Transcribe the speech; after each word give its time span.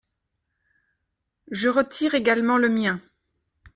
Je 1.51 1.69
retire 1.69 2.15
également 2.15 2.57
le 2.57 2.69
mien. 2.69 2.99